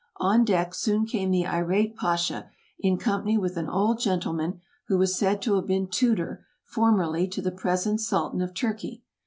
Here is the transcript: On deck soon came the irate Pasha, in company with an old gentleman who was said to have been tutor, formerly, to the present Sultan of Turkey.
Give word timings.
On 0.17 0.43
deck 0.43 0.73
soon 0.73 1.05
came 1.05 1.29
the 1.29 1.45
irate 1.45 1.95
Pasha, 1.95 2.49
in 2.79 2.97
company 2.97 3.37
with 3.37 3.55
an 3.55 3.69
old 3.69 3.99
gentleman 3.99 4.59
who 4.87 4.97
was 4.97 5.15
said 5.15 5.43
to 5.43 5.53
have 5.57 5.67
been 5.67 5.87
tutor, 5.87 6.43
formerly, 6.63 7.27
to 7.27 7.39
the 7.39 7.51
present 7.51 8.01
Sultan 8.01 8.41
of 8.41 8.55
Turkey. 8.55 9.03